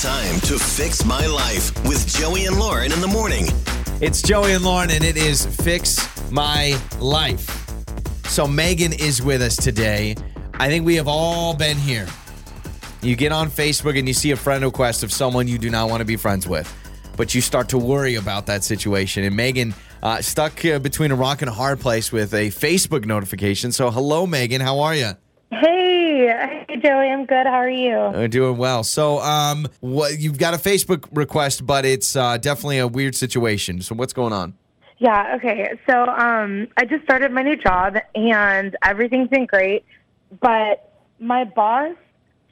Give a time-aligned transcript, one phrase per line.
[0.00, 3.44] Time to fix my life with Joey and Lauren in the morning.
[4.00, 7.68] It's Joey and Lauren, and it is Fix My Life.
[8.24, 10.16] So, Megan is with us today.
[10.54, 12.06] I think we have all been here.
[13.02, 15.90] You get on Facebook and you see a friend request of someone you do not
[15.90, 16.74] want to be friends with,
[17.18, 19.22] but you start to worry about that situation.
[19.24, 23.04] And Megan uh, stuck uh, between a rock and a hard place with a Facebook
[23.04, 23.70] notification.
[23.70, 24.62] So, hello, Megan.
[24.62, 25.12] How are you?
[26.40, 27.46] Hey, Joey, I'm good.
[27.46, 27.94] How are you?
[27.94, 28.82] Uh, doing well.
[28.82, 33.82] So, um, what you've got a Facebook request, but it's uh, definitely a weird situation.
[33.82, 34.54] So, what's going on?
[34.96, 35.78] Yeah, okay.
[35.86, 39.84] So, um, I just started my new job and everything's been great,
[40.40, 41.94] but my boss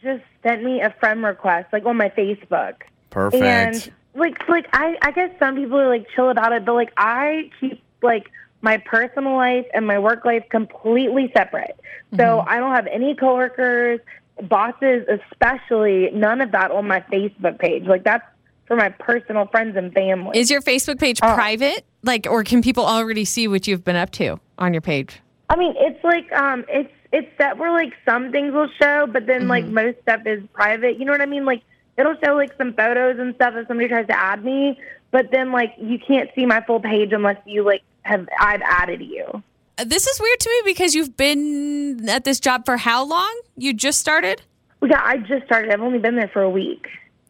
[0.03, 2.75] just sent me a friend request like on my Facebook.
[3.09, 3.43] Perfect.
[3.43, 6.93] And like like I I guess some people are like chill about it, but like
[6.97, 8.31] I keep like
[8.61, 11.79] my personal life and my work life completely separate.
[12.17, 12.49] So mm-hmm.
[12.49, 14.01] I don't have any coworkers,
[14.43, 17.85] bosses especially, none of that on my Facebook page.
[17.85, 18.25] Like that's
[18.67, 20.39] for my personal friends and family.
[20.39, 21.35] Is your Facebook page Oh.
[21.35, 21.85] private?
[22.03, 25.21] Like, or can people already see what you've been up to on your page?
[25.51, 29.27] I mean, it's like um, it's it's set where like some things will show, but
[29.27, 29.75] then like mm-hmm.
[29.75, 30.99] most stuff is private.
[30.99, 31.45] You know what I mean?
[31.45, 31.63] Like
[31.97, 34.79] it'll show like some photos and stuff if somebody tries to add me,
[35.11, 39.01] but then like you can't see my full page unless you like have I've added
[39.01, 39.43] you.
[39.85, 43.41] This is weird to me because you've been at this job for how long?
[43.57, 44.43] You just started?
[44.83, 45.73] Yeah, I just started.
[45.73, 46.87] I've only been there for a week.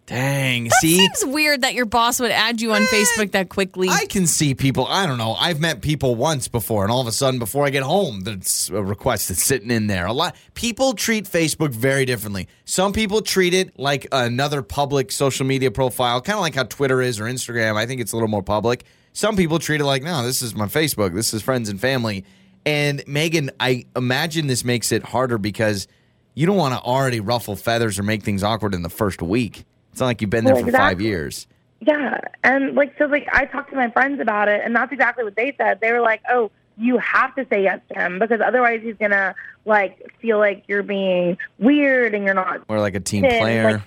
[0.08, 0.70] Dang.
[0.80, 0.96] See?
[0.96, 3.90] Seems weird that your boss would add you on eh, Facebook that quickly.
[3.90, 4.86] I can see people.
[4.86, 5.34] I don't know.
[5.34, 8.70] I've met people once before, and all of a sudden, before I get home, there's
[8.72, 10.06] a request that's sitting in there.
[10.06, 12.48] A lot people treat Facebook very differently.
[12.64, 17.02] Some people treat it like another public social media profile, kind of like how Twitter
[17.02, 17.76] is or Instagram.
[17.76, 18.84] I think it's a little more public.
[19.12, 21.14] Some people treat it like, no, this is my Facebook.
[21.14, 22.24] This is friends and family.
[22.66, 25.88] And Megan, I imagine this makes it harder because
[26.34, 29.64] you don't want to already ruffle feathers or make things awkward in the first week.
[29.92, 31.46] It's not like you've been there Well, for five years.
[31.80, 35.24] Yeah, and like so, like I talked to my friends about it, and that's exactly
[35.24, 35.80] what they said.
[35.80, 39.34] They were like, "Oh, you have to say yes to him because otherwise he's gonna
[39.64, 43.72] like feel like you're being weird and you're not." Or like a team player.
[43.72, 43.82] like-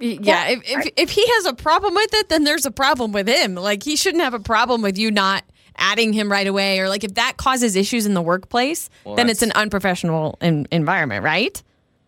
[0.00, 3.28] yeah, if, if if he has a problem with it, then there's a problem with
[3.28, 3.54] him.
[3.54, 5.44] Like he shouldn't have a problem with you not
[5.76, 9.30] adding him right away, or like if that causes issues in the workplace, Well, then
[9.30, 11.62] it's an unprofessional en- environment, right?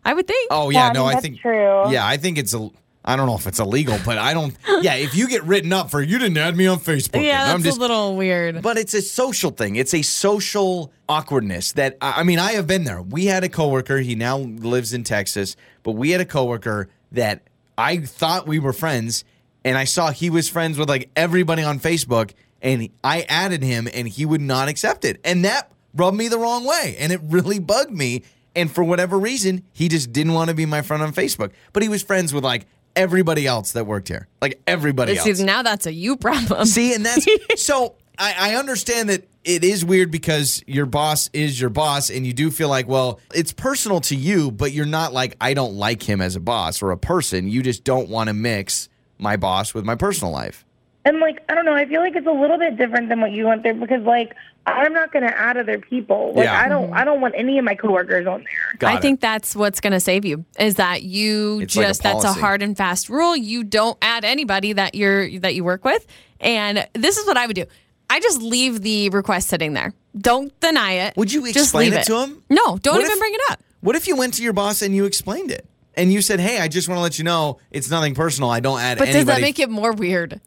[0.05, 0.47] I would think.
[0.51, 1.91] Oh Yeah, yeah, I no, mean, I think true.
[1.91, 2.69] Yeah, I think it's a.
[3.05, 4.55] I don't know if it's illegal, but I don't.
[4.81, 7.51] Yeah, if you get written up for you didn't add me on Facebook, yeah, and
[7.51, 7.77] I'm that's just.
[7.77, 8.61] a little weird.
[8.61, 9.75] but it's a social thing.
[9.75, 13.01] It's a social awkwardness that I I mean I have been there.
[13.01, 13.97] We had a coworker.
[13.99, 17.41] He now lives in Texas, but we had a coworker that
[17.77, 19.23] I thought we were friends,
[19.65, 23.87] and I saw he was friends with like everybody on Facebook, and I added him,
[23.93, 27.21] and he would not accept it, and that rubbed me the wrong way, and it
[27.23, 28.23] really bugged me.
[28.55, 31.81] And for whatever reason, he just didn't want to be my friend on Facebook, but
[31.81, 35.39] he was friends with like everybody else that worked here, like everybody else.
[35.39, 36.65] Now that's a you problem.
[36.67, 37.25] See, and that's
[37.63, 42.25] so I, I understand that it is weird because your boss is your boss, and
[42.25, 45.73] you do feel like, well, it's personal to you, but you're not like, I don't
[45.73, 47.47] like him as a boss or a person.
[47.47, 50.65] You just don't want to mix my boss with my personal life.
[51.05, 53.31] And like I don't know, I feel like it's a little bit different than what
[53.31, 54.33] you went through because like
[54.65, 56.31] I'm not gonna add other people.
[56.33, 56.57] Like Yeah.
[56.57, 58.77] I don't I don't want any of my coworkers on there.
[58.79, 59.01] Got I it.
[59.01, 62.23] think that's what's going to save you is that you It's like a just that's
[62.23, 63.35] a hard and fast rule.
[63.35, 66.07] You don't add anybody that you're that you work with.
[66.39, 67.65] And this is what I would do.
[68.09, 69.93] I just leave the request sitting there.
[70.17, 71.17] Don't deny it.
[71.17, 72.43] Would you Just explain leave it to him?
[72.49, 73.61] No, don't What even if- bring it up.
[73.81, 75.67] What if you went to your boss and you explained it?
[75.95, 78.49] And you said, hey, I just want to let you know it's nothing personal.
[78.49, 79.25] I don't add But anybody.
[79.25, 80.39] does that make it more weird?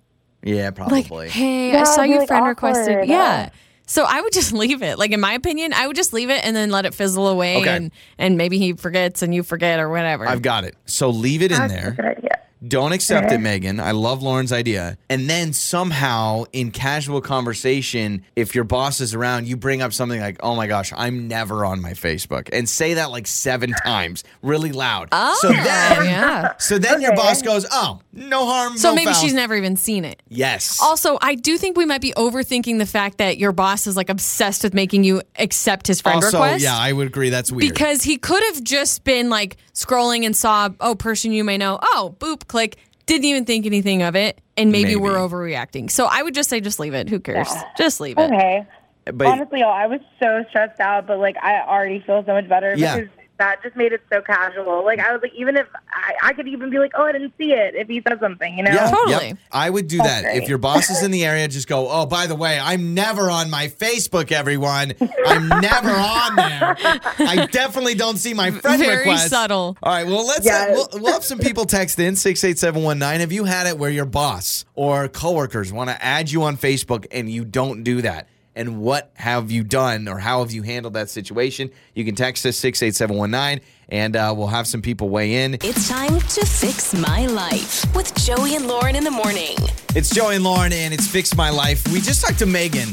[0.42, 1.28] Yeah, Like, probably.
[1.28, 2.70] hey, Yeah, I saw it'd be, your like, friend awkward.
[2.76, 3.08] requested.
[3.08, 3.48] Yeah.
[3.52, 3.56] Uh,
[3.86, 4.98] so I would just leave it.
[4.98, 7.58] Like in my opinion, I would just leave it and then let it fizzle away
[7.58, 7.76] Okay.
[7.76, 10.26] and and maybe he forgets and you forget or whatever.
[10.26, 10.74] I've got it.
[10.86, 11.88] So leave it in That's there.
[11.88, 12.38] a good idea.
[12.66, 13.80] Don't accept it, Megan.
[13.80, 14.96] I love Lauren's idea.
[15.10, 20.20] And then somehow in casual conversation, if your boss is around, you bring up something
[20.20, 22.48] like, oh my gosh, I'm never on my Facebook.
[22.52, 25.08] And say that like seven times really loud.
[25.12, 26.52] oh, So then, yeah.
[26.58, 27.22] so then your Okay.
[27.22, 28.76] boss goes, oh, no harm.
[28.78, 30.22] So no maybe foul." she's never even seen it.
[30.28, 30.78] Yes.
[30.82, 34.08] Also, I do think we might be overthinking the fact that your boss is like
[34.08, 36.62] obsessed with making you accept his friend also, request.
[36.64, 37.30] yeah, I would agree.
[37.30, 37.72] That's weird.
[37.72, 41.78] because he could have just been like scrolling and saw, oh, person you may know.
[41.82, 42.76] Oh, boop, click.
[43.06, 44.40] Didn't even think anything of it.
[44.56, 44.96] And maybe, Maybe.
[44.96, 45.90] we're overreacting.
[45.90, 47.08] So I would just say, just leave it.
[47.08, 47.48] Who cares?
[47.76, 48.32] Just leave it.
[48.32, 48.66] Okay.
[49.04, 52.48] but Honestly, y'all, I was so stressed out, but like I already feel so much
[52.48, 52.96] better Yeah.
[52.96, 54.84] because that just made it so casual.
[54.84, 57.34] Like I was like, even if I, I could even be like, oh, I didn't
[57.38, 58.70] see it if he said something, you know?
[58.72, 59.26] Yeah, Totally.
[59.28, 59.38] yep.
[59.52, 60.24] I would do that.
[60.24, 60.38] Okay.
[60.38, 63.30] If your boss is in the area, just go, oh, by the way, I'm never
[63.30, 64.94] on my Facebook, everyone.
[65.26, 66.76] I'm never on there.
[67.18, 68.86] I definitely don't see my friend requests.
[68.86, 69.28] Very request.
[69.30, 69.76] subtle.
[69.82, 70.70] All right, well, let's Yes.
[70.92, 73.20] we'll, we'll have some people text in 68719.
[73.20, 77.06] Have you had it where your boss or coworkers want to add you on Facebook
[77.10, 78.28] and you don't do that?
[78.56, 81.70] And what have you done or how have you handled that situation?
[81.94, 85.54] You can text us 68719 and uh, we'll have some people weigh in.
[85.62, 89.56] It's time to fix my life with Joey and Lauren in the morning.
[89.94, 91.86] It's Joey and Lauren, and it's Fix My Life.
[91.92, 92.88] We just talked to Megan.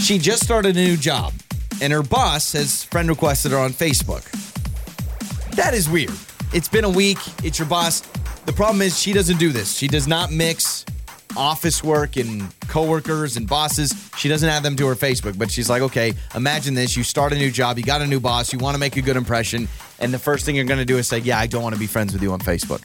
[0.00, 1.32] She just started a new job,
[1.82, 4.24] and her boss has friend requested her on Facebook.
[5.56, 6.14] That is weird.
[6.52, 7.18] It's been a week.
[7.44, 8.00] It's your boss.
[8.46, 9.76] The problem is she doesn't do this.
[9.76, 10.84] She does not mix
[11.36, 14.10] office work and coworkers and bosses.
[14.16, 16.96] She doesn't add them to her Facebook, but she's like, okay, imagine this.
[16.96, 19.00] You start a new job, you got a new boss, you want to make a
[19.00, 19.68] good impression,
[20.00, 21.78] and the first thing you're going to do is say, yeah, I don't want to
[21.78, 22.84] be friends with you on Facebook.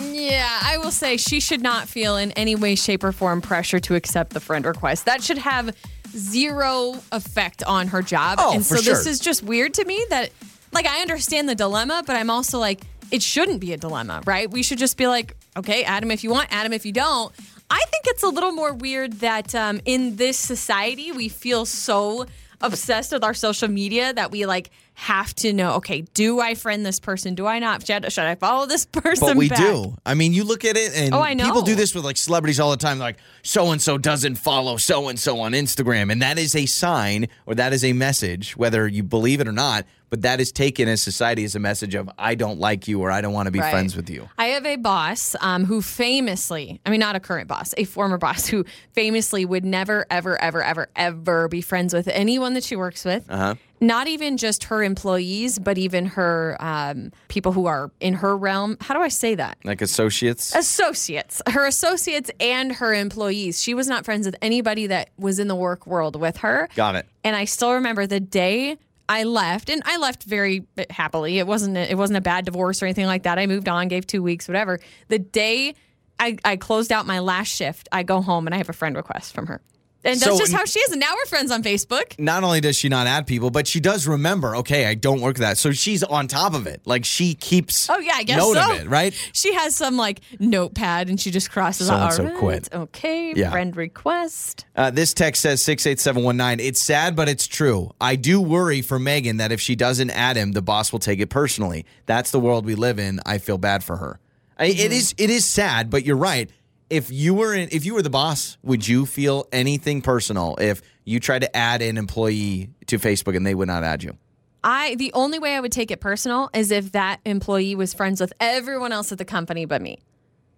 [0.00, 3.78] Yeah, I will say she should not feel in any way, shape, or form pressure
[3.80, 5.04] to accept the friend request.
[5.04, 5.76] That should have
[6.08, 8.38] zero effect on her job.
[8.40, 10.30] Oh, and so this is just weird to me that,
[10.72, 12.80] like, I understand the dilemma, but I'm also like,
[13.10, 14.50] it shouldn't be a dilemma, right?
[14.50, 17.34] We should just be like, okay, Adam, if you want, Adam, if you don't.
[17.70, 22.26] I think it's a little more weird that um, in this society, we feel so
[22.60, 24.70] obsessed with our social media that we like
[25.00, 28.34] have to know okay do i friend this person do i not should, should i
[28.34, 29.58] follow this person But we back?
[29.58, 29.96] do.
[30.04, 31.44] I mean, you look at it, and Oh, I know.
[31.46, 32.98] people do this with like celebrities all the time.
[32.98, 36.66] Like, so and so doesn't follow so and so on Instagram, and that is a
[36.66, 39.86] sign or that is a message, whether you believe it or not.
[40.10, 43.12] But that is taken as society as a message of I don't like you or
[43.12, 43.70] I don't want to be Right.
[43.70, 44.28] friends with you.
[44.38, 48.18] I have a boss um, who famously, I mean, not a current boss, a former
[48.18, 52.74] boss who famously would never, ever, ever, ever, ever be friends with anyone that she
[52.76, 53.24] works with.
[53.30, 53.54] Uh-huh.
[53.80, 58.76] Not even just her employees, but even her um, people who are in her realm.
[58.80, 59.56] How do I say that?
[59.64, 60.54] Like associates.
[60.54, 63.62] Associates, her associates and her employees.
[63.62, 66.68] She was not friends with anybody that was in the work world with her.
[66.74, 67.06] Got it.
[67.24, 68.76] And I still remember the day
[69.08, 71.38] I left, and I left very happily.
[71.38, 73.38] It wasn't a, it wasn't a bad divorce or anything like that.
[73.38, 74.78] I moved on, gave two weeks, whatever.
[75.08, 75.74] The day
[76.20, 78.94] I, I closed out my last shift, I go home and I have a friend
[78.94, 79.62] request from her.
[80.02, 80.92] And that's So- just how she is.
[80.92, 82.18] And now we're friends on Facebook.
[82.18, 84.56] Not only does she not add people, but she does remember.
[84.56, 86.80] Okay, I don't work that, so she's on top of it.
[86.86, 87.88] Like she keeps.
[87.90, 88.72] Oh yeah, I guess note so.
[88.72, 89.12] of it, right?
[89.34, 92.12] She has some like notepad and she just crosses out.
[92.14, 93.50] So-and-so "All right, quit." Okay, Yeah.
[93.50, 94.64] friend request.
[94.74, 96.64] Uh, this text says 68719.
[96.66, 97.90] It's sad, but it's true.
[98.00, 101.20] I do worry for Megan that if she doesn't add him, the boss will take
[101.20, 101.84] it personally.
[102.06, 103.20] That's the world we live in.
[103.26, 104.18] I feel bad for her.
[104.58, 106.50] I, it is it is sad, but you're right.
[106.90, 110.82] If you were in, if you were the boss, would you feel anything personal if
[111.04, 114.16] you tried to add an employee to Facebook and they would not add you?
[114.62, 118.20] I the only way I would take it personal is if that employee was friends
[118.20, 120.00] with everyone else at the company but me.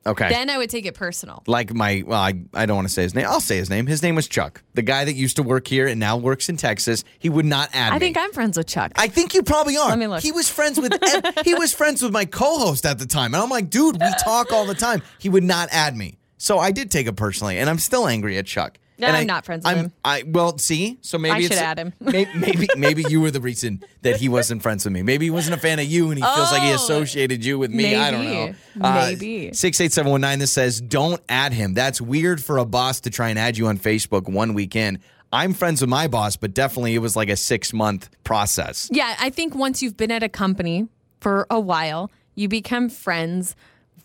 [0.05, 0.29] Okay.
[0.29, 1.45] Then I would take it personal.
[1.47, 3.27] like my well, I, I don't want to say his name.
[3.29, 3.87] I'll say his name.
[3.87, 6.57] His name was Chuck, the guy that used to work here and now works in
[6.57, 7.05] Texas.
[7.21, 7.97] He would not add me.
[7.97, 8.07] I me.
[8.07, 8.91] think I'm friends with Chuck.
[8.97, 9.91] I think you probably are.
[9.91, 10.21] Let me look.
[10.23, 13.43] He was friends with ev- he was friends with my co-host at the time, and
[13.43, 15.03] I'm like, dude, we talk all the time.
[15.19, 18.37] He would not add me, so I did take it personally, and I'm still angry
[18.39, 18.79] at Chuck.
[18.99, 19.93] No, And I'm I- not friends with I'm- him.
[20.05, 21.93] I well, see, so maybe I it's, should add him.
[22.01, 25.03] may- Maybe maybe you were the reason that he wasn't friends with me.
[25.03, 27.59] Maybe he wasn't a fan of you, and he feels like he Oh, associated you
[27.59, 27.95] with me.
[27.97, 28.55] I don't maybe.
[28.77, 28.87] know.
[28.87, 29.53] Uh, maybe.
[29.55, 30.39] six eight seven one nine.
[30.41, 31.75] This says, don't add him.
[31.75, 34.99] That's weird for a boss to try and add you on Facebook one weekend.
[35.33, 38.89] I'm friends with my boss, but definitely it was like a six month process.
[38.93, 40.87] yeah, I think once you've been at a company
[41.21, 43.57] for a while, you become friends.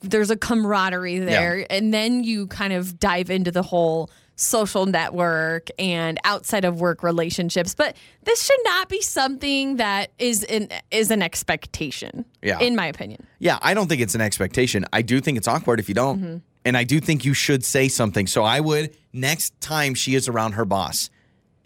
[0.02, 5.70] There's a camaraderie there, and then you kind of dive into the whole social network
[5.80, 7.74] and outside of work relationships.
[7.74, 12.24] But this should not be something that is an is an expectation.
[12.42, 12.60] Yeah.
[12.60, 13.26] in my opinion.
[13.40, 14.86] Yeah, I don't think it's an expectation.
[14.94, 16.20] I do think it's awkward if you don't.
[16.20, 16.38] Mm-hmm.
[16.66, 18.28] And I do think you should say something.
[18.28, 21.10] So I would, next time she is around her boss,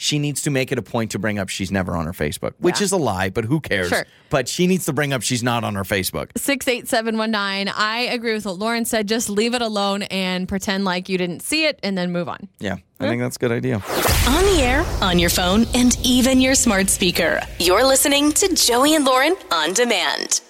[0.02, 2.54] she needs to make it a point to bring up she's never on her Facebook,
[2.58, 2.86] which Yeah.
[2.86, 3.90] is a lie, but who cares?
[3.90, 4.04] Sure.
[4.32, 6.30] But she needs to bring up she's not on her Facebook.
[6.38, 7.68] 68719.
[7.78, 9.08] I agree with what Lauren said.
[9.08, 12.48] Just leave it alone and pretend like you didn't see it and then move on.
[12.60, 13.76] Yeah, I think that's a good idea.
[13.76, 17.40] On the air, on your phone, and even your smart speaker.
[17.60, 20.42] You're listening to Joey and Lauren on demand.